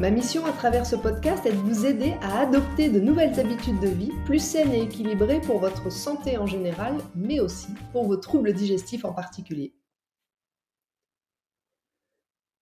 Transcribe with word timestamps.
Ma 0.00 0.10
mission 0.10 0.46
à 0.46 0.52
travers 0.52 0.86
ce 0.86 0.96
podcast 0.96 1.44
est 1.44 1.52
de 1.52 1.58
vous 1.58 1.84
aider 1.84 2.14
à 2.22 2.40
adopter 2.40 2.88
de 2.88 3.00
nouvelles 3.00 3.38
habitudes 3.38 3.80
de 3.80 3.88
vie 3.88 4.12
plus 4.24 4.38
saines 4.38 4.72
et 4.72 4.80
équilibrées 4.80 5.42
pour 5.42 5.58
votre 5.58 5.92
santé 5.92 6.38
en 6.38 6.46
général, 6.46 6.96
mais 7.14 7.38
aussi 7.38 7.66
pour 7.92 8.06
vos 8.06 8.16
troubles 8.16 8.54
digestifs 8.54 9.04
en 9.04 9.12
particulier. 9.12 9.74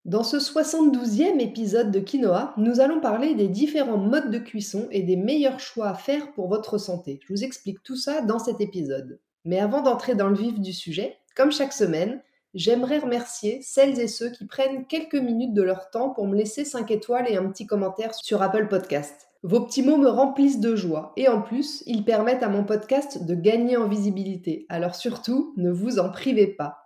Dans 0.05 0.25
ce 0.25 0.39
72e 0.39 1.39
épisode 1.39 1.93
de 1.93 2.01
Quinoa, 2.01 2.55
nous 2.57 2.81
allons 2.81 3.01
parler 3.01 3.37
des 3.37 3.47
différents 3.47 3.99
modes 3.99 4.33
de 4.33 4.39
cuisson 4.41 4.89
et 4.91 5.05
des 5.05 5.15
meilleurs 5.15 5.61
choix 5.61 5.91
à 5.91 5.95
faire 5.95 6.33
pour 6.33 6.49
votre 6.49 6.77
santé. 6.77 7.21
Je 7.23 7.33
vous 7.33 7.45
explique 7.45 7.85
tout 7.85 7.95
ça 7.95 8.21
dans 8.21 8.41
cet 8.41 8.61
épisode. 8.61 9.21
Mais 9.45 9.61
avant 9.61 9.83
d'entrer 9.83 10.17
dans 10.17 10.29
le 10.29 10.35
vif 10.35 10.59
du 10.59 10.73
sujet, 10.73 11.19
comme 11.37 11.53
chaque 11.53 11.73
semaine, 11.73 12.21
j'aimerais 12.55 12.99
remercier 12.99 13.61
celles 13.63 14.01
et 14.01 14.09
ceux 14.09 14.31
qui 14.31 14.47
prennent 14.47 14.87
quelques 14.87 15.15
minutes 15.15 15.55
de 15.55 15.63
leur 15.63 15.91
temps 15.91 16.11
pour 16.11 16.27
me 16.27 16.37
laisser 16.37 16.65
5 16.65 16.91
étoiles 16.91 17.29
et 17.29 17.37
un 17.37 17.49
petit 17.49 17.67
commentaire 17.67 18.15
sur 18.15 18.43
Apple 18.43 18.69
Podcast. 18.69 19.29
Vos 19.43 19.61
petits 19.61 19.83
mots 19.83 19.99
me 19.99 20.09
remplissent 20.09 20.61
de 20.61 20.75
joie 20.75 21.13
et 21.17 21.29
en 21.29 21.43
plus, 21.43 21.83
ils 21.87 22.05
permettent 22.05 22.43
à 22.43 22.49
mon 22.49 22.65
podcast 22.65 23.25
de 23.25 23.35
gagner 23.35 23.77
en 23.77 23.89
visibilité. 23.89 24.67
Alors 24.69 24.97
surtout, 24.97 25.55
ne 25.57 25.71
vous 25.71 25.99
en 25.99 26.11
privez 26.11 26.49
pas. 26.49 26.79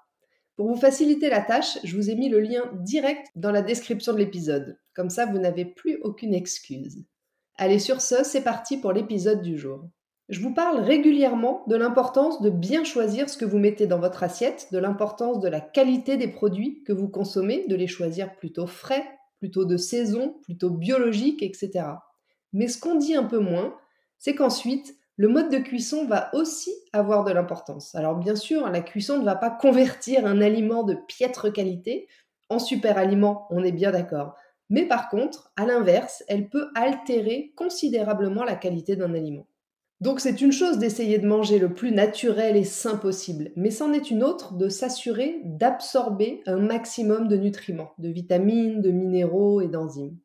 Pour 0.56 0.68
vous 0.68 0.76
faciliter 0.76 1.30
la 1.30 1.40
tâche, 1.40 1.78
je 1.82 1.96
vous 1.96 2.10
ai 2.10 2.14
mis 2.14 2.28
le 2.28 2.40
lien 2.40 2.70
direct 2.74 3.28
dans 3.36 3.52
la 3.52 3.62
description 3.62 4.12
de 4.12 4.18
l'épisode. 4.18 4.78
Comme 4.94 5.08
ça, 5.08 5.24
vous 5.24 5.38
n'avez 5.38 5.64
plus 5.64 5.98
aucune 6.02 6.34
excuse. 6.34 7.04
Allez, 7.56 7.78
sur 7.78 8.02
ce, 8.02 8.22
c'est 8.22 8.42
parti 8.42 8.76
pour 8.76 8.92
l'épisode 8.92 9.40
du 9.40 9.56
jour. 9.56 9.88
Je 10.32 10.40
vous 10.40 10.54
parle 10.54 10.80
régulièrement 10.80 11.62
de 11.66 11.76
l'importance 11.76 12.40
de 12.40 12.48
bien 12.48 12.84
choisir 12.84 13.28
ce 13.28 13.36
que 13.36 13.44
vous 13.44 13.58
mettez 13.58 13.86
dans 13.86 13.98
votre 13.98 14.22
assiette, 14.22 14.68
de 14.72 14.78
l'importance 14.78 15.40
de 15.40 15.48
la 15.48 15.60
qualité 15.60 16.16
des 16.16 16.28
produits 16.28 16.82
que 16.84 16.92
vous 16.94 17.10
consommez, 17.10 17.66
de 17.68 17.76
les 17.76 17.86
choisir 17.86 18.34
plutôt 18.36 18.66
frais, 18.66 19.04
plutôt 19.40 19.66
de 19.66 19.76
saison, 19.76 20.38
plutôt 20.42 20.70
biologiques, 20.70 21.42
etc. 21.42 21.84
Mais 22.54 22.66
ce 22.66 22.80
qu'on 22.80 22.94
dit 22.94 23.14
un 23.14 23.24
peu 23.24 23.40
moins, 23.40 23.76
c'est 24.16 24.34
qu'ensuite, 24.34 24.96
le 25.16 25.28
mode 25.28 25.50
de 25.50 25.58
cuisson 25.58 26.06
va 26.06 26.34
aussi 26.34 26.72
avoir 26.94 27.24
de 27.24 27.32
l'importance. 27.32 27.94
Alors 27.94 28.16
bien 28.16 28.34
sûr, 28.34 28.70
la 28.70 28.80
cuisson 28.80 29.18
ne 29.18 29.26
va 29.26 29.36
pas 29.36 29.50
convertir 29.50 30.24
un 30.24 30.40
aliment 30.40 30.82
de 30.82 30.94
piètre 30.94 31.52
qualité 31.52 32.08
en 32.48 32.58
super 32.58 32.96
aliment, 32.96 33.46
on 33.50 33.62
est 33.62 33.70
bien 33.70 33.90
d'accord. 33.90 34.34
Mais 34.70 34.86
par 34.88 35.10
contre, 35.10 35.52
à 35.56 35.66
l'inverse, 35.66 36.24
elle 36.26 36.48
peut 36.48 36.70
altérer 36.74 37.52
considérablement 37.54 38.44
la 38.44 38.54
qualité 38.54 38.96
d'un 38.96 39.12
aliment. 39.12 39.46
Donc 40.02 40.18
c'est 40.18 40.40
une 40.40 40.50
chose 40.50 40.78
d'essayer 40.78 41.20
de 41.20 41.28
manger 41.28 41.60
le 41.60 41.74
plus 41.74 41.92
naturel 41.92 42.56
et 42.56 42.64
sain 42.64 42.96
possible, 42.96 43.52
mais 43.54 43.70
c'en 43.70 43.92
est 43.92 44.10
une 44.10 44.24
autre 44.24 44.54
de 44.54 44.68
s'assurer 44.68 45.40
d'absorber 45.44 46.42
un 46.46 46.56
maximum 46.56 47.28
de 47.28 47.36
nutriments, 47.36 47.92
de 47.98 48.08
vitamines, 48.08 48.82
de 48.82 48.90
minéraux 48.90 49.60
et 49.60 49.68
d'enzymes. 49.68 50.18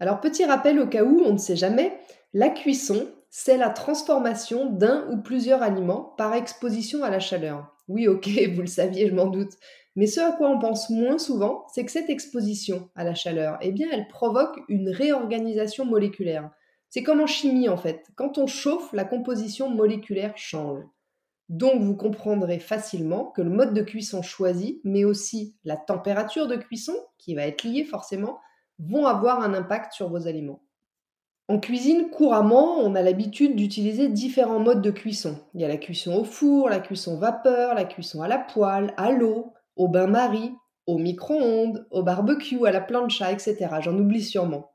Alors 0.00 0.20
petit 0.20 0.44
rappel 0.44 0.80
au 0.80 0.88
cas 0.88 1.04
où 1.04 1.20
on 1.24 1.34
ne 1.34 1.38
sait 1.38 1.54
jamais, 1.54 1.96
la 2.34 2.48
cuisson, 2.48 3.06
c'est 3.30 3.56
la 3.56 3.70
transformation 3.70 4.68
d'un 4.68 5.08
ou 5.12 5.18
plusieurs 5.18 5.62
aliments 5.62 6.14
par 6.18 6.34
exposition 6.34 7.04
à 7.04 7.10
la 7.10 7.20
chaleur. 7.20 7.72
Oui, 7.86 8.08
ok, 8.08 8.28
vous 8.56 8.62
le 8.62 8.66
saviez, 8.66 9.06
je 9.06 9.14
m'en 9.14 9.26
doute. 9.26 9.52
Mais 9.94 10.08
ce 10.08 10.18
à 10.18 10.32
quoi 10.32 10.50
on 10.50 10.58
pense 10.58 10.90
moins 10.90 11.18
souvent, 11.18 11.66
c'est 11.72 11.84
que 11.84 11.92
cette 11.92 12.10
exposition 12.10 12.90
à 12.96 13.04
la 13.04 13.14
chaleur, 13.14 13.58
eh 13.60 13.70
bien, 13.70 13.86
elle 13.92 14.08
provoque 14.08 14.58
une 14.68 14.88
réorganisation 14.88 15.84
moléculaire. 15.84 16.50
C'est 16.90 17.02
comme 17.02 17.20
en 17.20 17.26
chimie 17.26 17.68
en 17.68 17.76
fait. 17.76 18.06
Quand 18.16 18.38
on 18.38 18.46
chauffe, 18.46 18.92
la 18.92 19.04
composition 19.04 19.70
moléculaire 19.70 20.36
change. 20.36 20.82
Donc 21.48 21.80
vous 21.80 21.96
comprendrez 21.96 22.58
facilement 22.58 23.26
que 23.26 23.42
le 23.42 23.50
mode 23.50 23.72
de 23.72 23.82
cuisson 23.82 24.22
choisi, 24.22 24.80
mais 24.84 25.04
aussi 25.04 25.56
la 25.64 25.76
température 25.76 26.46
de 26.46 26.56
cuisson, 26.56 26.94
qui 27.16 27.34
va 27.34 27.46
être 27.46 27.64
liée 27.64 27.84
forcément, 27.84 28.38
vont 28.78 29.06
avoir 29.06 29.40
un 29.40 29.54
impact 29.54 29.92
sur 29.92 30.08
vos 30.08 30.26
aliments. 30.26 30.62
En 31.50 31.58
cuisine, 31.58 32.10
couramment, 32.10 32.76
on 32.78 32.94
a 32.94 33.00
l'habitude 33.00 33.56
d'utiliser 33.56 34.08
différents 34.08 34.60
modes 34.60 34.82
de 34.82 34.90
cuisson. 34.90 35.38
Il 35.54 35.62
y 35.62 35.64
a 35.64 35.68
la 35.68 35.78
cuisson 35.78 36.14
au 36.14 36.24
four, 36.24 36.68
la 36.68 36.78
cuisson 36.78 37.16
vapeur, 37.16 37.74
la 37.74 37.86
cuisson 37.86 38.20
à 38.20 38.28
la 38.28 38.38
poêle, 38.38 38.92
à 38.98 39.10
l'eau, 39.12 39.54
au 39.74 39.88
bain-marie, 39.88 40.52
au 40.86 40.98
micro-ondes, 40.98 41.86
au 41.90 42.02
barbecue, 42.02 42.66
à 42.66 42.70
la 42.70 42.82
plancha, 42.82 43.32
etc. 43.32 43.68
J'en 43.80 43.96
oublie 43.96 44.22
sûrement. 44.22 44.72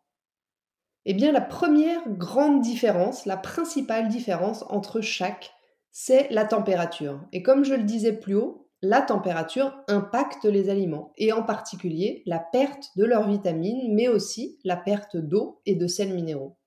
Eh 1.05 1.13
bien, 1.13 1.31
la 1.31 1.41
première 1.41 2.01
grande 2.07 2.61
différence, 2.61 3.25
la 3.25 3.37
principale 3.37 4.07
différence 4.07 4.63
entre 4.69 5.01
chaque, 5.01 5.51
c'est 5.91 6.27
la 6.31 6.45
température. 6.45 7.19
Et 7.33 7.43
comme 7.43 7.65
je 7.65 7.73
le 7.73 7.83
disais 7.83 8.13
plus 8.13 8.35
haut, 8.35 8.69
la 8.81 9.01
température 9.01 9.73
impacte 9.87 10.45
les 10.45 10.69
aliments, 10.69 11.13
et 11.17 11.31
en 11.31 11.43
particulier 11.43 12.21
la 12.25 12.39
perte 12.39 12.89
de 12.97 13.05
leurs 13.05 13.27
vitamines, 13.27 13.93
mais 13.93 14.07
aussi 14.07 14.59
la 14.63 14.75
perte 14.75 15.15
d'eau 15.15 15.61
et 15.65 15.75
de 15.75 15.87
sels 15.87 16.13
minéraux. 16.13 16.57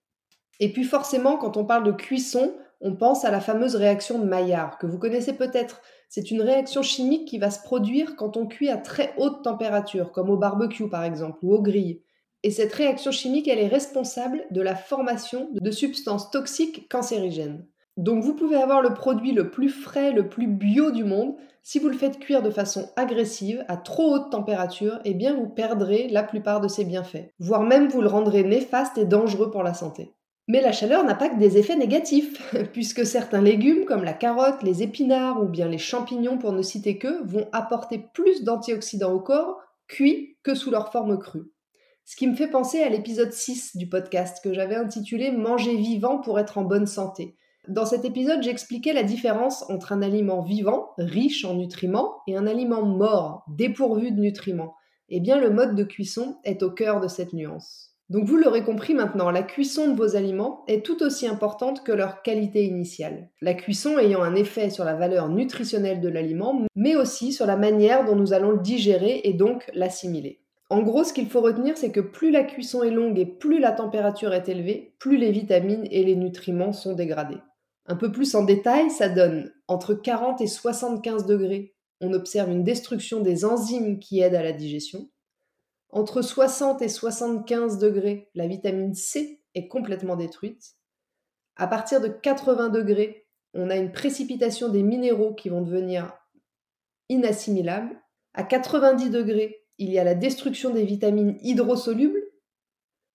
Et 0.60 0.72
puis 0.72 0.84
forcément, 0.84 1.36
quand 1.36 1.56
on 1.56 1.66
parle 1.66 1.84
de 1.84 1.92
cuisson, 1.92 2.54
on 2.80 2.94
pense 2.96 3.24
à 3.24 3.30
la 3.30 3.40
fameuse 3.40 3.74
réaction 3.74 4.18
de 4.18 4.24
Maillard, 4.24 4.78
que 4.78 4.86
vous 4.86 4.98
connaissez 4.98 5.34
peut-être. 5.34 5.80
C'est 6.08 6.30
une 6.30 6.42
réaction 6.42 6.82
chimique 6.82 7.28
qui 7.28 7.38
va 7.38 7.50
se 7.50 7.62
produire 7.62 8.16
quand 8.16 8.36
on 8.36 8.46
cuit 8.46 8.68
à 8.68 8.76
très 8.76 9.14
haute 9.16 9.42
température, 9.42 10.12
comme 10.12 10.30
au 10.30 10.36
barbecue 10.36 10.88
par 10.88 11.04
exemple, 11.04 11.38
ou 11.42 11.54
au 11.54 11.62
grill. 11.62 12.00
Et 12.46 12.52
cette 12.52 12.74
réaction 12.74 13.10
chimique, 13.10 13.48
elle 13.48 13.58
est 13.58 13.66
responsable 13.66 14.44
de 14.52 14.60
la 14.60 14.76
formation 14.76 15.48
de 15.52 15.70
substances 15.72 16.30
toxiques 16.30 16.88
cancérigènes. 16.88 17.66
Donc 17.96 18.22
vous 18.22 18.36
pouvez 18.36 18.54
avoir 18.54 18.82
le 18.82 18.94
produit 18.94 19.32
le 19.32 19.50
plus 19.50 19.68
frais, 19.68 20.12
le 20.12 20.28
plus 20.28 20.46
bio 20.46 20.92
du 20.92 21.02
monde. 21.02 21.34
Si 21.64 21.80
vous 21.80 21.88
le 21.88 21.96
faites 21.96 22.20
cuire 22.20 22.42
de 22.42 22.50
façon 22.50 22.88
agressive, 22.94 23.64
à 23.66 23.76
trop 23.76 24.14
haute 24.14 24.30
température, 24.30 25.00
eh 25.04 25.12
bien 25.12 25.34
vous 25.34 25.48
perdrez 25.48 26.06
la 26.06 26.22
plupart 26.22 26.60
de 26.60 26.68
ses 26.68 26.84
bienfaits. 26.84 27.32
Voire 27.40 27.64
même 27.64 27.88
vous 27.88 28.00
le 28.00 28.06
rendrez 28.06 28.44
néfaste 28.44 28.96
et 28.96 29.06
dangereux 29.06 29.50
pour 29.50 29.64
la 29.64 29.74
santé. 29.74 30.14
Mais 30.46 30.60
la 30.60 30.70
chaleur 30.70 31.02
n'a 31.02 31.16
pas 31.16 31.28
que 31.28 31.40
des 31.40 31.58
effets 31.58 31.74
négatifs, 31.74 32.54
puisque 32.72 33.04
certains 33.04 33.42
légumes 33.42 33.86
comme 33.86 34.04
la 34.04 34.12
carotte, 34.12 34.62
les 34.62 34.84
épinards 34.84 35.42
ou 35.42 35.48
bien 35.48 35.66
les 35.66 35.78
champignons 35.78 36.38
pour 36.38 36.52
ne 36.52 36.62
citer 36.62 36.96
que 36.96 37.26
vont 37.26 37.48
apporter 37.50 38.06
plus 38.14 38.44
d'antioxydants 38.44 39.14
au 39.14 39.20
corps 39.20 39.58
cuits 39.88 40.36
que 40.44 40.54
sous 40.54 40.70
leur 40.70 40.92
forme 40.92 41.18
crue. 41.18 41.50
Ce 42.08 42.14
qui 42.14 42.28
me 42.28 42.36
fait 42.36 42.46
penser 42.46 42.84
à 42.84 42.88
l'épisode 42.88 43.32
6 43.32 43.76
du 43.76 43.88
podcast 43.88 44.38
que 44.40 44.54
j'avais 44.54 44.76
intitulé 44.76 45.32
Manger 45.32 45.74
vivant 45.74 46.18
pour 46.18 46.38
être 46.38 46.56
en 46.56 46.62
bonne 46.62 46.86
santé. 46.86 47.34
Dans 47.66 47.84
cet 47.84 48.04
épisode, 48.04 48.44
j'expliquais 48.44 48.92
la 48.92 49.02
différence 49.02 49.68
entre 49.70 49.90
un 49.90 50.02
aliment 50.02 50.40
vivant, 50.40 50.90
riche 50.98 51.44
en 51.44 51.54
nutriments, 51.54 52.18
et 52.28 52.36
un 52.36 52.46
aliment 52.46 52.84
mort, 52.84 53.44
dépourvu 53.48 54.12
de 54.12 54.20
nutriments. 54.20 54.76
Eh 55.08 55.18
bien, 55.18 55.36
le 55.36 55.50
mode 55.50 55.74
de 55.74 55.82
cuisson 55.82 56.36
est 56.44 56.62
au 56.62 56.70
cœur 56.70 57.00
de 57.00 57.08
cette 57.08 57.32
nuance. 57.32 57.90
Donc 58.08 58.24
vous 58.28 58.36
l'aurez 58.36 58.62
compris 58.62 58.94
maintenant, 58.94 59.32
la 59.32 59.42
cuisson 59.42 59.90
de 59.90 59.96
vos 59.96 60.14
aliments 60.14 60.62
est 60.68 60.86
tout 60.86 61.02
aussi 61.02 61.26
importante 61.26 61.82
que 61.82 61.90
leur 61.90 62.22
qualité 62.22 62.66
initiale. 62.66 63.30
La 63.40 63.54
cuisson 63.54 63.98
ayant 63.98 64.22
un 64.22 64.36
effet 64.36 64.70
sur 64.70 64.84
la 64.84 64.94
valeur 64.94 65.28
nutritionnelle 65.28 66.00
de 66.00 66.08
l'aliment, 66.08 66.62
mais 66.76 66.94
aussi 66.94 67.32
sur 67.32 67.46
la 67.46 67.56
manière 67.56 68.04
dont 68.04 68.14
nous 68.14 68.32
allons 68.32 68.52
le 68.52 68.60
digérer 68.60 69.22
et 69.24 69.32
donc 69.32 69.68
l'assimiler. 69.74 70.45
En 70.68 70.82
gros, 70.82 71.04
ce 71.04 71.12
qu'il 71.12 71.28
faut 71.28 71.40
retenir, 71.40 71.78
c'est 71.78 71.92
que 71.92 72.00
plus 72.00 72.30
la 72.30 72.42
cuisson 72.42 72.82
est 72.82 72.90
longue 72.90 73.18
et 73.18 73.26
plus 73.26 73.60
la 73.60 73.72
température 73.72 74.34
est 74.34 74.48
élevée, 74.48 74.94
plus 74.98 75.16
les 75.16 75.30
vitamines 75.30 75.86
et 75.90 76.02
les 76.02 76.16
nutriments 76.16 76.72
sont 76.72 76.94
dégradés. 76.94 77.38
Un 77.86 77.94
peu 77.94 78.10
plus 78.10 78.34
en 78.34 78.42
détail, 78.42 78.90
ça 78.90 79.08
donne 79.08 79.52
entre 79.68 79.94
40 79.94 80.40
et 80.40 80.48
75 80.48 81.24
degrés. 81.26 81.76
On 82.00 82.12
observe 82.12 82.50
une 82.50 82.64
destruction 82.64 83.20
des 83.20 83.44
enzymes 83.44 84.00
qui 84.00 84.20
aident 84.20 84.34
à 84.34 84.42
la 84.42 84.52
digestion. 84.52 85.08
Entre 85.90 86.20
60 86.20 86.82
et 86.82 86.88
75 86.88 87.78
degrés, 87.78 88.28
la 88.34 88.48
vitamine 88.48 88.94
C 88.94 89.40
est 89.54 89.68
complètement 89.68 90.16
détruite. 90.16 90.74
À 91.54 91.68
partir 91.68 92.00
de 92.00 92.08
80 92.08 92.70
degrés, 92.70 93.28
on 93.54 93.70
a 93.70 93.76
une 93.76 93.92
précipitation 93.92 94.68
des 94.68 94.82
minéraux 94.82 95.32
qui 95.32 95.48
vont 95.48 95.62
devenir 95.62 96.12
inassimilables. 97.08 97.98
À 98.34 98.42
90 98.42 99.10
degrés, 99.10 99.65
il 99.78 99.90
y 99.90 99.98
a 99.98 100.04
la 100.04 100.14
destruction 100.14 100.70
des 100.70 100.84
vitamines 100.84 101.36
hydrosolubles, 101.42 102.22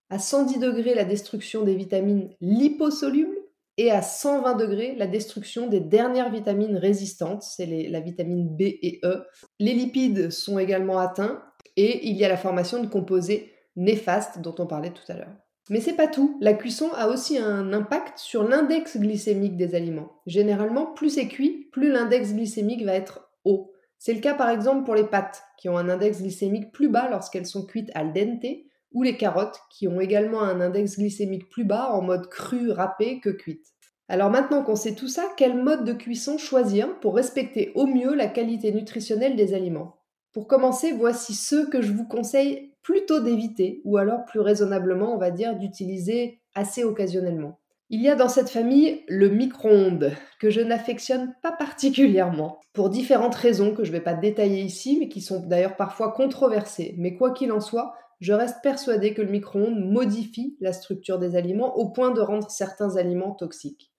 à 0.09 0.19
110 0.19 0.59
degrés 0.59 0.93
la 0.93 1.05
destruction 1.05 1.63
des 1.63 1.75
vitamines 1.75 2.29
liposolubles 2.41 3.37
et 3.77 3.91
à 3.91 4.01
120 4.01 4.55
degrés 4.55 4.95
la 4.97 5.07
destruction 5.07 5.67
des 5.67 5.79
dernières 5.79 6.31
vitamines 6.31 6.77
résistantes, 6.77 7.43
c'est 7.43 7.65
la 7.65 7.99
vitamine 8.01 8.49
B 8.55 8.61
et 8.61 8.99
E. 9.03 9.25
Les 9.59 9.73
lipides 9.73 10.29
sont 10.29 10.59
également 10.59 10.99
atteints 10.99 11.41
et 11.77 12.07
il 12.07 12.17
y 12.17 12.25
a 12.25 12.29
la 12.29 12.37
formation 12.37 12.81
de 12.81 12.87
composés 12.87 13.53
néfastes 13.77 14.39
dont 14.41 14.55
on 14.59 14.67
parlait 14.67 14.91
tout 14.91 15.09
à 15.09 15.15
l'heure. 15.15 15.33
Mais 15.69 15.79
c'est 15.79 15.95
pas 15.95 16.07
tout. 16.07 16.37
La 16.41 16.53
cuisson 16.53 16.89
a 16.93 17.07
aussi 17.07 17.37
un 17.37 17.71
impact 17.71 18.17
sur 18.17 18.43
l'index 18.43 18.97
glycémique 18.97 19.55
des 19.55 19.75
aliments. 19.75 20.11
Généralement, 20.25 20.87
plus 20.87 21.11
c'est 21.11 21.27
cuit, 21.27 21.69
plus 21.71 21.89
l'index 21.89 22.33
glycémique 22.33 22.83
va 22.83 22.93
être 22.93 23.31
haut. 23.45 23.70
C'est 24.03 24.15
le 24.15 24.19
cas 24.19 24.33
par 24.33 24.49
exemple 24.49 24.83
pour 24.83 24.95
les 24.95 25.03
pâtes, 25.03 25.43
qui 25.59 25.69
ont 25.69 25.77
un 25.77 25.87
index 25.87 26.23
glycémique 26.23 26.71
plus 26.71 26.89
bas 26.89 27.07
lorsqu'elles 27.07 27.45
sont 27.45 27.67
cuites 27.67 27.91
al 27.93 28.13
dente, 28.13 28.43
ou 28.93 29.03
les 29.03 29.15
carottes, 29.15 29.59
qui 29.69 29.87
ont 29.87 30.01
également 30.01 30.41
un 30.41 30.59
index 30.59 30.97
glycémique 30.97 31.51
plus 31.51 31.65
bas 31.65 31.91
en 31.91 32.01
mode 32.01 32.27
cru, 32.27 32.71
râpé 32.71 33.19
que 33.19 33.29
cuite. 33.29 33.67
Alors 34.09 34.31
maintenant 34.31 34.63
qu'on 34.63 34.75
sait 34.75 34.95
tout 34.95 35.07
ça, 35.07 35.29
quel 35.37 35.55
mode 35.55 35.83
de 35.83 35.93
cuisson 35.93 36.39
choisir 36.39 36.99
pour 36.99 37.15
respecter 37.15 37.73
au 37.75 37.85
mieux 37.85 38.15
la 38.15 38.25
qualité 38.25 38.73
nutritionnelle 38.73 39.35
des 39.35 39.53
aliments? 39.53 39.99
Pour 40.33 40.47
commencer, 40.47 40.93
voici 40.93 41.35
ceux 41.35 41.69
que 41.69 41.83
je 41.83 41.93
vous 41.93 42.07
conseille 42.07 42.73
plutôt 42.81 43.19
d'éviter, 43.19 43.81
ou 43.83 43.97
alors 43.97 44.25
plus 44.25 44.39
raisonnablement, 44.39 45.13
on 45.13 45.19
va 45.19 45.29
dire, 45.29 45.55
d'utiliser 45.55 46.41
assez 46.55 46.83
occasionnellement. 46.83 47.60
Il 47.93 48.01
y 48.01 48.07
a 48.07 48.15
dans 48.15 48.29
cette 48.29 48.49
famille 48.49 49.03
le 49.09 49.27
micro-ondes, 49.27 50.13
que 50.39 50.49
je 50.49 50.61
n'affectionne 50.61 51.35
pas 51.43 51.51
particulièrement, 51.51 52.61
pour 52.71 52.89
différentes 52.89 53.35
raisons 53.35 53.75
que 53.75 53.83
je 53.83 53.91
ne 53.91 53.97
vais 53.97 54.03
pas 54.03 54.13
détailler 54.13 54.61
ici, 54.61 54.95
mais 54.97 55.09
qui 55.09 55.19
sont 55.19 55.41
d'ailleurs 55.41 55.75
parfois 55.75 56.13
controversées. 56.13 56.95
Mais 56.97 57.17
quoi 57.17 57.31
qu'il 57.31 57.51
en 57.51 57.59
soit, 57.59 57.93
je 58.21 58.31
reste 58.31 58.61
persuadée 58.63 59.13
que 59.13 59.21
le 59.21 59.29
micro-ondes 59.29 59.83
modifie 59.83 60.55
la 60.61 60.71
structure 60.71 61.19
des 61.19 61.35
aliments 61.35 61.75
au 61.75 61.89
point 61.89 62.11
de 62.11 62.21
rendre 62.21 62.49
certains 62.49 62.95
aliments 62.95 63.33
toxiques. 63.33 63.91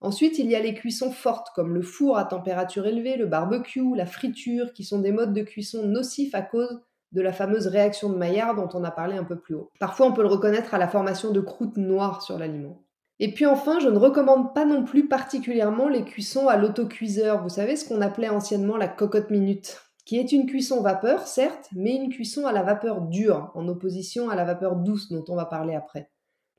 Ensuite, 0.00 0.40
il 0.40 0.50
y 0.50 0.56
a 0.56 0.60
les 0.60 0.74
cuissons 0.74 1.12
fortes, 1.12 1.50
comme 1.54 1.72
le 1.72 1.82
four 1.82 2.18
à 2.18 2.24
température 2.24 2.88
élevée, 2.88 3.16
le 3.16 3.26
barbecue, 3.26 3.94
la 3.94 4.06
friture, 4.06 4.72
qui 4.72 4.82
sont 4.82 4.98
des 4.98 5.12
modes 5.12 5.34
de 5.34 5.42
cuisson 5.42 5.86
nocifs 5.86 6.34
à 6.34 6.42
cause 6.42 6.82
de 7.12 7.20
la 7.20 7.32
fameuse 7.32 7.68
réaction 7.68 8.08
de 8.10 8.16
Maillard 8.16 8.56
dont 8.56 8.68
on 8.74 8.82
a 8.82 8.90
parlé 8.90 9.14
un 9.16 9.24
peu 9.24 9.38
plus 9.38 9.54
haut. 9.54 9.70
Parfois, 9.78 10.06
on 10.06 10.12
peut 10.12 10.22
le 10.22 10.28
reconnaître 10.28 10.74
à 10.74 10.78
la 10.78 10.88
formation 10.88 11.30
de 11.30 11.40
croûtes 11.40 11.76
noires 11.76 12.22
sur 12.22 12.36
l'aliment. 12.36 12.82
Et 13.22 13.34
puis 13.34 13.44
enfin, 13.44 13.78
je 13.80 13.88
ne 13.88 13.98
recommande 13.98 14.54
pas 14.54 14.64
non 14.64 14.82
plus 14.82 15.06
particulièrement 15.06 15.88
les 15.88 16.04
cuissons 16.04 16.48
à 16.48 16.56
l'autocuiseur, 16.56 17.42
vous 17.42 17.50
savez 17.50 17.76
ce 17.76 17.86
qu'on 17.86 18.00
appelait 18.00 18.30
anciennement 18.30 18.78
la 18.78 18.88
cocotte 18.88 19.30
minute, 19.30 19.78
qui 20.06 20.18
est 20.18 20.32
une 20.32 20.46
cuisson 20.46 20.80
vapeur, 20.80 21.26
certes, 21.26 21.68
mais 21.76 21.94
une 21.94 22.08
cuisson 22.08 22.46
à 22.46 22.52
la 22.52 22.62
vapeur 22.62 23.02
dure, 23.02 23.52
en 23.54 23.68
opposition 23.68 24.30
à 24.30 24.36
la 24.36 24.44
vapeur 24.44 24.74
douce 24.76 25.12
dont 25.12 25.24
on 25.28 25.36
va 25.36 25.44
parler 25.44 25.74
après. 25.74 26.08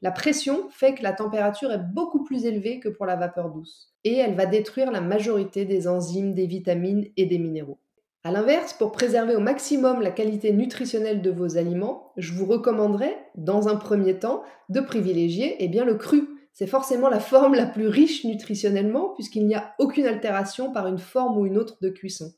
La 0.04 0.12
pression 0.12 0.70
fait 0.70 0.94
que 0.94 1.02
la 1.02 1.14
température 1.14 1.72
est 1.72 1.82
beaucoup 1.94 2.24
plus 2.24 2.46
élevée 2.46 2.80
que 2.80 2.90
pour 2.90 3.08
la 3.08 3.16
vapeur 3.16 3.50
douce, 3.50 3.92
et 4.04 4.18
elle 4.18 4.36
va 4.36 4.46
détruire 4.46 4.92
la 4.92 5.02
majorité 5.02 5.66
des 5.66 5.88
enzymes, 5.88 6.36
des 6.36 6.46
vitamines 6.46 7.08
et 7.18 7.26
des 7.26 7.40
minéraux. 7.40 7.80
A 8.24 8.30
l'inverse, 8.30 8.74
pour 8.74 8.92
préserver 8.92 9.36
au 9.36 9.40
maximum 9.40 10.00
la 10.02 10.12
qualité 10.12 10.54
nutritionnelle 10.54 11.24
de 11.24 11.32
vos 11.32 11.58
aliments, 11.58 12.12
je 12.18 12.34
vous 12.34 12.46
recommanderais, 12.46 13.18
dans 13.34 13.68
un 13.68 13.78
premier 13.78 14.20
temps, 14.20 14.44
de 14.70 14.80
privilégier 14.80 15.56
eh 15.58 15.68
bien, 15.68 15.86
le 15.86 15.96
cru. 15.96 16.28
C'est 16.54 16.68
forcément 16.68 17.10
la 17.10 17.20
forme 17.20 17.56
la 17.56 17.66
plus 17.66 17.88
riche 17.88 18.26
nutritionnellement, 18.26 19.10
puisqu'il 19.16 19.48
n'y 19.48 19.56
a 19.56 19.74
aucune 19.80 20.06
altération 20.06 20.72
par 20.72 20.88
une 20.88 21.00
forme 21.00 21.38
ou 21.38 21.46
une 21.46 21.58
autre 21.58 21.78
de 21.82 21.90
cuisson. 21.90 22.34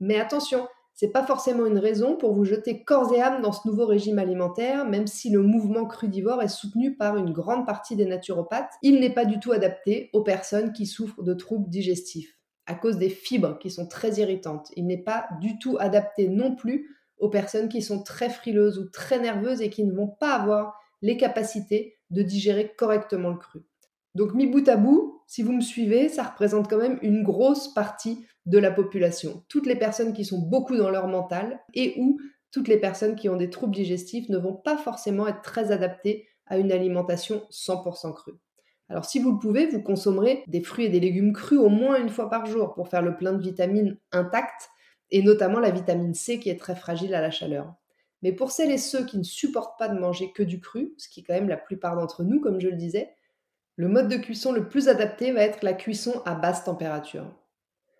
Mais 0.00 0.18
attention, 0.18 0.66
c'est 0.94 1.12
pas 1.12 1.24
forcément 1.24 1.66
une 1.66 1.78
raison 1.78 2.16
pour 2.16 2.32
vous 2.32 2.44
jeter 2.44 2.82
corps 2.82 3.14
et 3.14 3.20
âme 3.20 3.42
dans 3.42 3.52
ce 3.52 3.68
nouveau 3.68 3.86
régime 3.86 4.18
alimentaire, 4.18 4.86
même 4.86 5.06
si 5.06 5.30
le 5.30 5.42
mouvement 5.42 5.86
crudivore 5.86 6.42
est 6.42 6.48
soutenu 6.48 6.96
par 6.96 7.16
une 7.16 7.32
grande 7.32 7.66
partie 7.66 7.96
des 7.96 8.06
naturopathes, 8.06 8.72
il 8.82 8.98
n'est 8.98 9.12
pas 9.12 9.26
du 9.26 9.38
tout 9.38 9.52
adapté 9.52 10.10
aux 10.12 10.22
personnes 10.22 10.72
qui 10.72 10.86
souffrent 10.86 11.22
de 11.22 11.34
troubles 11.34 11.68
digestifs 11.68 12.36
à 12.66 12.74
cause 12.74 12.98
des 12.98 13.10
fibres 13.10 13.58
qui 13.58 13.70
sont 13.70 13.86
très 13.86 14.14
irritantes. 14.14 14.72
Il 14.74 14.86
n'est 14.86 15.02
pas 15.02 15.28
du 15.40 15.58
tout 15.58 15.76
adapté 15.78 16.28
non 16.28 16.54
plus 16.54 16.90
aux 17.18 17.28
personnes 17.28 17.68
qui 17.68 17.80
sont 17.80 18.02
très 18.02 18.28
frileuses 18.28 18.78
ou 18.78 18.88
très 18.88 19.18
nerveuses 19.20 19.62
et 19.62 19.70
qui 19.70 19.84
ne 19.84 19.94
vont 19.94 20.08
pas 20.08 20.34
avoir 20.34 20.78
les 21.00 21.16
capacités 21.16 21.95
de 22.10 22.22
digérer 22.22 22.72
correctement 22.76 23.30
le 23.30 23.36
cru. 23.36 23.60
Donc 24.14 24.34
mis 24.34 24.46
bout 24.46 24.66
à 24.68 24.76
bout, 24.76 25.22
si 25.26 25.42
vous 25.42 25.52
me 25.52 25.60
suivez, 25.60 26.08
ça 26.08 26.22
représente 26.22 26.70
quand 26.70 26.78
même 26.78 26.98
une 27.02 27.22
grosse 27.22 27.74
partie 27.74 28.24
de 28.46 28.58
la 28.58 28.70
population. 28.70 29.44
Toutes 29.48 29.66
les 29.66 29.76
personnes 29.76 30.12
qui 30.12 30.24
sont 30.24 30.38
beaucoup 30.38 30.76
dans 30.76 30.90
leur 30.90 31.08
mental 31.08 31.60
et 31.74 31.94
ou 31.98 32.18
toutes 32.52 32.68
les 32.68 32.78
personnes 32.78 33.16
qui 33.16 33.28
ont 33.28 33.36
des 33.36 33.50
troubles 33.50 33.74
digestifs 33.74 34.28
ne 34.28 34.38
vont 34.38 34.54
pas 34.54 34.78
forcément 34.78 35.26
être 35.26 35.42
très 35.42 35.72
adaptées 35.72 36.28
à 36.46 36.58
une 36.58 36.72
alimentation 36.72 37.42
100% 37.50 38.14
crue. 38.14 38.34
Alors 38.88 39.04
si 39.04 39.18
vous 39.18 39.32
le 39.32 39.38
pouvez, 39.38 39.66
vous 39.66 39.82
consommerez 39.82 40.44
des 40.46 40.62
fruits 40.62 40.86
et 40.86 40.88
des 40.88 41.00
légumes 41.00 41.32
crus 41.32 41.58
au 41.58 41.68
moins 41.68 42.00
une 42.00 42.08
fois 42.08 42.30
par 42.30 42.46
jour 42.46 42.74
pour 42.74 42.88
faire 42.88 43.02
le 43.02 43.16
plein 43.16 43.32
de 43.32 43.42
vitamines 43.42 43.98
intactes 44.12 44.70
et 45.10 45.22
notamment 45.22 45.58
la 45.58 45.70
vitamine 45.70 46.14
C 46.14 46.38
qui 46.38 46.50
est 46.50 46.58
très 46.58 46.76
fragile 46.76 47.14
à 47.14 47.20
la 47.20 47.30
chaleur. 47.30 47.74
Mais 48.26 48.32
pour 48.32 48.50
celles 48.50 48.72
et 48.72 48.76
ceux 48.76 49.06
qui 49.06 49.18
ne 49.18 49.22
supportent 49.22 49.78
pas 49.78 49.86
de 49.86 50.00
manger 50.00 50.32
que 50.32 50.42
du 50.42 50.58
cru, 50.58 50.92
ce 50.98 51.08
qui 51.08 51.20
est 51.20 51.22
quand 51.22 51.34
même 51.34 51.48
la 51.48 51.56
plupart 51.56 51.94
d'entre 51.94 52.24
nous 52.24 52.40
comme 52.40 52.60
je 52.60 52.66
le 52.66 52.74
disais, 52.74 53.14
le 53.76 53.86
mode 53.86 54.08
de 54.08 54.16
cuisson 54.16 54.50
le 54.50 54.68
plus 54.68 54.88
adapté 54.88 55.30
va 55.30 55.42
être 55.42 55.62
la 55.62 55.74
cuisson 55.74 56.22
à 56.24 56.34
basse 56.34 56.64
température. 56.64 57.32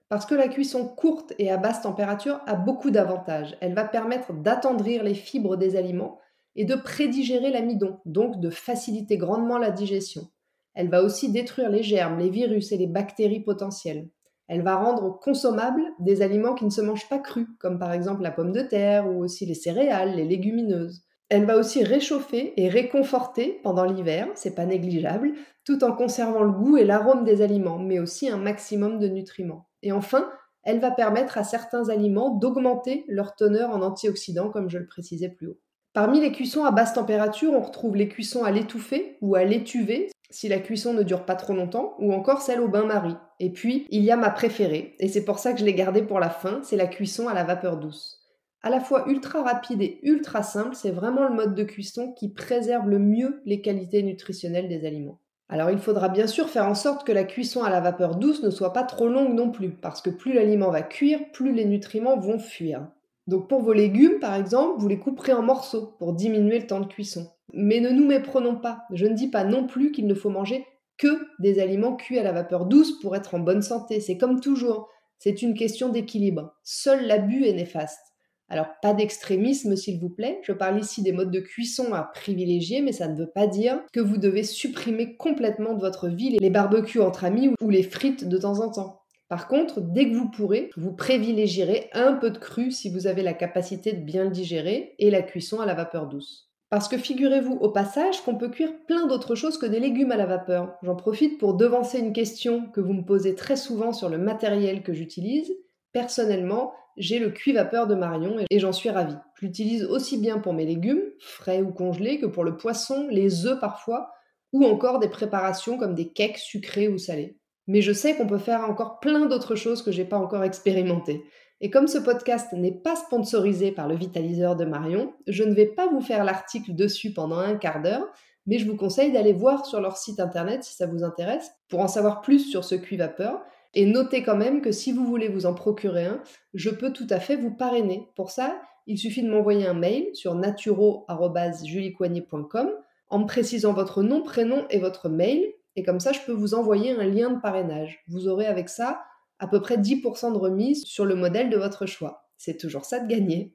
Parce 0.09 0.27
que 0.27 0.35
la 0.35 0.49
cuisson 0.49 0.89
courte 0.89 1.33
et 1.39 1.49
à 1.49 1.59
basse 1.59 1.83
température 1.83 2.41
a 2.47 2.57
beaucoup 2.57 2.91
d'avantages. 2.91 3.57
Elle 3.61 3.75
va 3.75 3.85
permettre 3.85 4.33
d'attendrir 4.33 5.05
les 5.05 5.15
fibres 5.15 5.55
des 5.55 5.77
aliments 5.77 6.19
et 6.57 6.65
de 6.65 6.75
prédigérer 6.75 7.51
l'amidon, 7.51 8.01
donc 8.05 8.41
de 8.41 8.51
faciliter 8.51 9.19
grandement 9.19 9.59
la 9.59 9.71
digestion. 9.71 10.27
Elle 10.75 10.91
va 10.91 11.05
aussi 11.05 11.31
détruire 11.31 11.71
les 11.71 11.85
germes, 11.85 12.19
les 12.19 12.31
virus 12.31 12.73
et 12.73 12.79
les 12.79 12.89
bactéries 12.89 13.45
potentielles. 13.45 14.09
Elle 14.49 14.63
va 14.63 14.77
rendre 14.77 15.19
consommables 15.19 15.83
des 15.99 16.23
aliments 16.23 16.55
qui 16.55 16.65
ne 16.65 16.71
se 16.71 16.81
mangent 16.81 17.09
pas 17.09 17.19
crus, 17.19 17.49
comme 17.59 17.79
par 17.79 17.93
exemple 17.93 18.23
la 18.23 18.31
pomme 18.31 18.53
de 18.53 18.63
terre 18.63 19.09
ou 19.09 19.23
aussi 19.23 19.45
les 19.45 19.55
céréales, 19.55 20.15
les 20.15 20.25
légumineuses. 20.25 21.05
Elle 21.29 21.45
va 21.45 21.57
aussi 21.57 21.83
réchauffer 21.83 22.53
et 22.57 22.69
réconforter 22.69 23.61
pendant 23.65 23.85
l'hiver, 23.85 24.29
c'est 24.35 24.55
pas 24.55 24.67
négligeable, 24.67 25.33
tout 25.65 25.83
en 25.83 25.93
conservant 25.93 26.45
le 26.45 26.53
goût 26.53 26.77
et 26.77 26.85
l'arôme 26.85 27.25
des 27.25 27.43
aliments, 27.43 27.81
mais 27.81 27.99
aussi 27.99 28.29
un 28.29 28.37
maximum 28.37 29.01
de 29.01 29.09
nutriments. 29.09 29.69
Et 29.83 29.91
enfin, 29.91 30.31
elle 30.63 30.79
va 30.79 30.93
permettre 30.93 31.39
à 31.39 31.45
certains 31.45 31.89
aliments 31.89 32.31
d'augmenter 32.31 33.05
leur 33.09 33.35
teneur 33.35 33.71
en 33.71 33.83
antioxydants, 33.83 34.51
comme 34.51 34.71
je 34.71 34.79
le 34.79 34.87
précisais 34.87 35.29
plus 35.29 35.49
haut. 35.49 35.59
Parmi 35.97 36.21
les 36.21 36.31
cuissons 36.31 36.67
à 36.67 36.73
basse 36.73 36.93
température, 36.93 37.55
on 37.55 37.63
retrouve 37.63 37.97
les 37.97 38.07
cuissons 38.07 38.45
à 38.45 38.51
l'étouffée 38.51 39.17
ou 39.23 39.35
à 39.35 39.45
l'étuvée, 39.45 40.11
si 40.29 40.47
la 40.47 40.59
cuisson 40.59 40.93
ne 40.93 41.03
dure 41.03 41.25
pas 41.25 41.37
trop 41.37 41.55
longtemps, 41.55 41.95
ou 41.99 42.13
encore 42.13 42.43
celle 42.43 42.61
au 42.61 42.69
bain-marie. 42.69 43.17
Et 43.41 43.49
puis, 43.49 43.87
il 43.89 44.05
y 44.05 44.11
a 44.11 44.17
ma 44.19 44.29
préférée, 44.29 44.95
et 45.01 45.09
c'est 45.09 45.25
pour 45.25 45.39
ça 45.39 45.55
que 45.55 45.59
je 45.59 45.65
l'ai 45.65 45.73
gardée 45.73 46.03
pour 46.03 46.21
la 46.21 46.29
fin, 46.29 46.61
c'est 46.63 46.77
la 46.77 46.87
cuisson 46.87 47.29
à 47.29 47.33
la 47.33 47.45
vapeur 47.45 47.79
douce. 47.79 48.19
À 48.63 48.69
la 48.69 48.81
fois 48.81 49.09
ultra 49.09 49.43
rapide 49.43 49.81
et 49.81 49.99
ultra 50.03 50.43
simple, 50.43 50.75
c'est 50.75 50.91
vraiment 50.91 51.27
le 51.27 51.35
mode 51.35 51.55
de 51.55 51.65
cuisson 51.65 52.13
qui 52.13 52.29
préserve 52.29 52.91
le 52.91 52.99
mieux 52.99 53.41
les 53.47 53.63
qualités 53.63 54.03
nutritionnelles 54.03 54.69
des 54.69 54.87
aliments. 54.87 55.21
Alors 55.49 55.71
il 55.71 55.79
faudra 55.79 56.11
bien 56.11 56.27
sûr 56.27 56.51
faire 56.51 56.69
en 56.69 56.75
sorte 56.75 57.07
que 57.07 57.13
la 57.13 57.25
cuisson 57.25 57.63
à 57.63 57.71
la 57.71 57.81
vapeur 57.81 58.17
douce 58.17 58.43
ne 58.43 58.51
soit 58.51 58.75
pas 58.75 58.85
trop 58.85 59.09
longue 59.09 59.33
non 59.33 59.51
plus, 59.51 59.71
parce 59.71 60.03
que 60.03 60.11
plus 60.11 60.35
l'aliment 60.35 60.71
va 60.71 60.83
cuire, 60.83 61.21
plus 61.33 61.55
les 61.55 61.65
nutriments 61.65 62.19
vont 62.19 62.39
fuir. 62.39 62.87
Donc 63.27 63.49
pour 63.49 63.63
vos 63.63 63.73
légumes, 63.73 64.21
par 64.21 64.35
exemple, 64.35 64.81
vous 64.81 64.89
les 64.89 64.99
couperez 64.99 65.33
en 65.33 65.43
morceaux 65.43 65.95
pour 65.99 66.13
diminuer 66.13 66.61
le 66.61 66.67
temps 66.67 66.81
de 66.81 66.87
cuisson. 66.87 67.29
Mais 67.53 67.81
ne 67.81 67.91
nous 67.91 68.07
méprenons 68.07 68.57
pas, 68.57 68.83
je 68.93 69.07
ne 69.07 69.15
dis 69.15 69.29
pas 69.29 69.45
non 69.45 69.67
plus 69.67 69.93
qu'il 69.93 70.07
ne 70.07 70.15
faut 70.15 70.31
manger 70.31 70.65
que 70.99 71.27
des 71.39 71.59
aliments 71.59 71.97
cuits 71.97 72.19
à 72.19 72.23
la 72.23 72.33
vapeur 72.33 72.67
douce 72.67 73.01
pour 73.01 73.17
être 73.17 73.35
en 73.35 73.39
bonne 73.39 73.63
santé. 73.63 74.01
C'est 74.01 74.17
comme 74.17 74.41
toujours, 74.41 74.89
c'est 75.19 75.43
une 75.43 75.55
question 75.55 75.89
d'équilibre. 75.89 76.55
Seul 76.63 77.07
l'abus 77.07 77.45
est 77.45 77.53
néfaste. 77.53 78.01
Alors 78.49 78.69
pas 78.81 78.95
d'extrémisme 78.95 79.75
s'il 79.75 79.99
vous 79.99 80.09
plaît, 80.09 80.41
je 80.45 80.53
parle 80.53 80.79
ici 80.79 81.03
des 81.03 81.11
modes 81.11 81.33
de 81.33 81.41
cuisson 81.41 81.93
à 81.93 82.03
privilégier, 82.03 82.81
mais 82.81 82.93
ça 82.93 83.09
ne 83.09 83.19
veut 83.19 83.31
pas 83.31 83.49
dire 83.49 83.81
que 83.93 83.99
vous 83.99 84.19
devez 84.19 84.45
supprimer 84.45 85.17
complètement 85.17 85.75
de 85.75 85.81
votre 85.81 86.09
vie 86.09 86.39
les 86.39 86.51
barbecues 86.51 87.01
entre 87.01 87.25
amis 87.25 87.51
ou 87.61 87.71
les 87.71 87.83
frites 87.83 88.29
de 88.29 88.39
temps 88.39 88.61
en 88.61 88.71
temps. 88.71 89.01
Par 89.29 89.49
contre, 89.49 89.81
dès 89.81 90.09
que 90.09 90.17
vous 90.17 90.31
pourrez, 90.31 90.71
vous 90.77 90.93
privilégierez 90.93 91.91
un 91.93 92.13
peu 92.13 92.31
de 92.31 92.39
cru 92.39 92.71
si 92.71 92.91
vous 92.91 93.07
avez 93.07 93.23
la 93.23 93.35
capacité 93.35 93.93
de 93.93 94.01
bien 94.01 94.25
le 94.25 94.31
digérer 94.31 94.95
et 94.99 95.11
la 95.11 95.23
cuisson 95.23 95.61
à 95.61 95.67
la 95.67 95.75
vapeur 95.75 96.07
douce. 96.07 96.47
Parce 96.71 96.89
que 96.89 96.99
figurez-vous 96.99 97.55
au 97.55 97.71
passage 97.71 98.21
qu'on 98.23 98.37
peut 98.37 98.49
cuire 98.49 98.73
plein 98.87 99.07
d'autres 99.07 99.35
choses 99.35 99.59
que 99.59 99.67
des 99.67 99.81
légumes 99.81 100.13
à 100.13 100.17
la 100.17 100.27
vapeur. 100.27 100.77
J'en 100.83 100.97
profite 100.97 101.39
pour 101.39 101.55
devancer 101.55 101.99
une 101.99 102.13
question 102.13 102.67
que 102.71 102.81
vous 102.81 102.93
me 102.93 103.05
posez 103.05 103.35
très 103.35 103.57
souvent 103.57 103.93
sur 103.93 104.09
le 104.09 104.19
matériel 104.19 104.83
que 104.83 104.93
j'utilise. 104.93 105.53
Personnellement, 105.93 106.73
j'ai 106.97 107.19
le 107.19 107.31
cuit-vapeur 107.31 107.87
de 107.87 107.95
Marion 107.95 108.37
et 108.51 108.59
j'en 108.59 108.73
suis 108.73 108.91
ravie. 108.91 109.17
Je 109.35 109.47
l'utilise 109.47 109.85
aussi 109.85 110.19
bien 110.19 110.39
pour 110.39 110.55
mes 110.55 110.67
légumes, 110.67 111.03
frais 111.19 111.63
ou 111.63 111.73
congelés, 111.73 112.19
que 112.19 112.27
pour 112.27 112.45
le 112.45 112.57
poisson, 112.57 113.07
les 113.11 113.47
œufs 113.47 113.61
parfois, 113.61 114.11
ou 114.53 114.65
encore 114.65 114.99
des 114.99 115.09
préparations 115.09 115.79
comme 115.79 115.95
des 115.95 116.13
cakes 116.13 116.39
sucrés 116.39 116.89
ou 116.89 116.99
salés. 116.99 117.39
Mais 117.67 117.81
je 117.81 117.93
sais 117.93 118.15
qu'on 118.15 118.27
peut 118.27 118.39
faire 118.39 118.69
encore 118.69 119.01
plein 119.01 119.27
d'autres 119.27 119.55
choses 119.55 119.83
que 119.83 119.93
j'ai 119.93 120.05
pas 120.05 120.19
encore 120.19 120.45
expérimentées. 120.45 121.25
Et 121.61 121.71
comme 121.71 121.87
ce 121.87 121.99
podcast 121.99 122.53
n'est 122.53 122.73
pas 122.73 122.97
sponsorisé 122.97 123.73
par 123.73 123.89
le 123.89 123.97
vitaliseur 123.97 124.57
de 124.57 124.67
Marion, 124.67 125.15
je 125.27 125.43
ne 125.43 125.55
vais 125.55 125.65
pas 125.67 125.89
vous 125.89 126.03
faire 126.03 126.25
l'article 126.25 126.75
dessus 126.75 127.15
pendant 127.15 127.39
un 127.39 127.57
quart 127.57 127.81
d'heure, 127.81 128.07
mais 128.47 128.59
je 128.59 128.71
vous 128.71 128.77
conseille 128.77 129.13
d'aller 129.13 129.33
voir 129.33 129.65
sur 129.65 129.81
leur 129.81 129.97
site 129.97 130.21
internet 130.21 130.65
si 130.65 130.75
ça 130.75 130.87
vous 130.87 131.03
intéresse 131.03 131.51
pour 131.69 131.81
en 131.81 131.89
savoir 131.89 132.21
plus 132.21 132.51
sur 132.51 132.63
ce 132.65 132.75
cuit 132.75 132.99
vapeur. 132.99 133.43
Et 133.75 133.87
notez 133.87 134.23
quand 134.23 134.37
même 134.37 134.61
que 134.61 134.71
si 134.71 134.93
vous 134.93 135.07
voulez 135.07 135.29
vous 135.29 135.47
en 135.47 135.55
procurer 135.55 136.05
un, 136.05 136.21
je 136.55 136.71
peux 136.71 136.93
tout 136.93 137.07
à 137.11 137.19
fait 137.21 137.37
vous 137.37 137.51
parrainer. 137.51 138.09
Pour 138.17 138.31
ça, 138.31 138.61
il 138.87 138.99
suffit 138.99 139.23
de 139.23 139.31
m'envoyer 139.31 139.67
un 139.67 139.75
mail 139.75 140.09
sur 140.15 140.35
naturo.juliecoignet.com 140.35 142.71
en 143.09 143.19
me 143.19 143.27
précisant 143.27 143.73
votre 143.73 144.03
nom, 144.03 144.23
prénom 144.23 144.67
et 144.71 144.79
votre 144.79 145.09
mail. 145.09 145.45
Et 145.77 145.83
comme 145.83 146.01
ça, 146.01 146.13
je 146.13 146.21
peux 146.21 146.33
vous 146.33 146.55
envoyer 146.55 146.93
un 146.93 147.05
lien 147.05 147.31
de 147.31 147.41
parrainage. 147.41 148.03
Vous 148.09 148.29
aurez 148.29 148.47
avec 148.47 148.69
ça 148.69 149.05
à 149.39 149.47
peu 149.47 149.61
près 149.61 149.77
10% 149.77 150.33
de 150.33 150.39
remise 150.39 150.85
sur 150.85 151.05
le 151.05 151.15
modèle 151.15 151.51
de 151.51 151.57
votre 151.57 151.87
choix. 151.87 152.31
C'est 152.39 152.57
toujours 152.57 152.85
ça 152.85 152.99
de 152.99 153.07
gagner. 153.07 153.55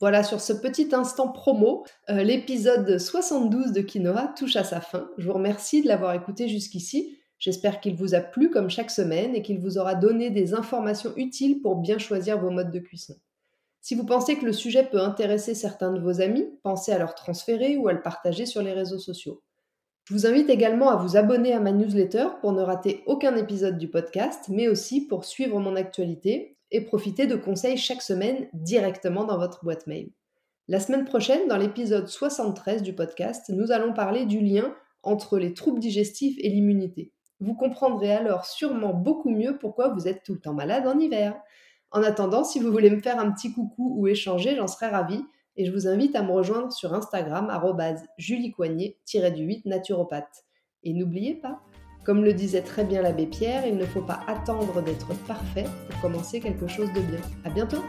Voilà, 0.00 0.24
sur 0.24 0.40
ce 0.40 0.52
petit 0.52 0.88
instant 0.92 1.28
promo, 1.28 1.86
euh, 2.10 2.24
l'épisode 2.24 2.98
72 2.98 3.70
de 3.70 3.80
Quinoa 3.82 4.34
touche 4.36 4.56
à 4.56 4.64
sa 4.64 4.80
fin. 4.80 5.08
Je 5.16 5.26
vous 5.28 5.34
remercie 5.34 5.80
de 5.80 5.86
l'avoir 5.86 6.12
écouté 6.14 6.48
jusqu'ici. 6.48 7.18
J'espère 7.38 7.80
qu'il 7.80 7.94
vous 7.94 8.14
a 8.14 8.20
plu 8.20 8.50
comme 8.50 8.68
chaque 8.68 8.90
semaine 8.90 9.36
et 9.36 9.42
qu'il 9.42 9.60
vous 9.60 9.78
aura 9.78 9.94
donné 9.94 10.30
des 10.30 10.54
informations 10.54 11.12
utiles 11.16 11.62
pour 11.62 11.76
bien 11.76 11.98
choisir 11.98 12.40
vos 12.40 12.50
modes 12.50 12.72
de 12.72 12.80
cuisson. 12.80 13.14
Si 13.80 13.94
vous 13.94 14.04
pensez 14.04 14.36
que 14.36 14.44
le 14.44 14.52
sujet 14.52 14.84
peut 14.84 15.00
intéresser 15.00 15.54
certains 15.54 15.92
de 15.92 16.00
vos 16.00 16.20
amis, 16.20 16.48
pensez 16.62 16.92
à 16.92 16.98
leur 16.98 17.14
transférer 17.14 17.76
ou 17.76 17.88
à 17.88 17.92
le 17.92 18.02
partager 18.02 18.46
sur 18.46 18.62
les 18.62 18.72
réseaux 18.72 18.98
sociaux. 18.98 19.42
Je 20.04 20.14
vous 20.14 20.26
invite 20.26 20.50
également 20.50 20.90
à 20.90 20.96
vous 20.96 21.16
abonner 21.16 21.52
à 21.52 21.60
ma 21.60 21.70
newsletter 21.70 22.26
pour 22.40 22.52
ne 22.52 22.62
rater 22.62 23.04
aucun 23.06 23.36
épisode 23.36 23.78
du 23.78 23.88
podcast, 23.88 24.46
mais 24.48 24.66
aussi 24.66 25.06
pour 25.06 25.24
suivre 25.24 25.60
mon 25.60 25.76
actualité 25.76 26.56
et 26.72 26.80
profiter 26.80 27.28
de 27.28 27.36
conseils 27.36 27.76
chaque 27.76 28.02
semaine 28.02 28.48
directement 28.52 29.24
dans 29.24 29.38
votre 29.38 29.64
boîte 29.64 29.86
mail. 29.86 30.10
La 30.66 30.80
semaine 30.80 31.04
prochaine, 31.04 31.46
dans 31.46 31.56
l'épisode 31.56 32.08
73 32.08 32.82
du 32.82 32.94
podcast, 32.94 33.48
nous 33.50 33.70
allons 33.70 33.92
parler 33.92 34.26
du 34.26 34.40
lien 34.40 34.74
entre 35.04 35.38
les 35.38 35.54
troubles 35.54 35.78
digestifs 35.78 36.36
et 36.40 36.48
l'immunité. 36.48 37.12
Vous 37.38 37.54
comprendrez 37.54 38.12
alors 38.12 38.44
sûrement 38.44 38.94
beaucoup 38.94 39.30
mieux 39.30 39.56
pourquoi 39.58 39.88
vous 39.88 40.08
êtes 40.08 40.24
tout 40.24 40.34
le 40.34 40.40
temps 40.40 40.54
malade 40.54 40.86
en 40.86 40.98
hiver. 40.98 41.40
En 41.92 42.02
attendant, 42.02 42.42
si 42.42 42.58
vous 42.58 42.72
voulez 42.72 42.90
me 42.90 43.00
faire 43.00 43.20
un 43.20 43.30
petit 43.30 43.52
coucou 43.52 43.94
ou 43.98 44.08
échanger, 44.08 44.56
j'en 44.56 44.66
serais 44.66 44.88
ravie 44.88 45.24
et 45.56 45.66
je 45.66 45.72
vous 45.72 45.86
invite 45.86 46.16
à 46.16 46.22
me 46.22 46.32
rejoindre 46.32 46.72
sur 46.72 46.94
Instagram 46.94 47.48
juliecoignet-du8 48.18 49.62
naturopathe. 49.66 50.44
Et 50.84 50.92
n'oubliez 50.92 51.34
pas, 51.34 51.60
comme 52.04 52.24
le 52.24 52.32
disait 52.32 52.62
très 52.62 52.84
bien 52.84 53.02
l'abbé 53.02 53.26
Pierre, 53.26 53.66
il 53.66 53.76
ne 53.76 53.86
faut 53.86 54.02
pas 54.02 54.20
attendre 54.26 54.82
d'être 54.82 55.14
parfait 55.26 55.66
pour 55.88 56.00
commencer 56.00 56.40
quelque 56.40 56.66
chose 56.66 56.92
de 56.92 57.00
bien. 57.00 57.20
À 57.44 57.50
bientôt! 57.50 57.82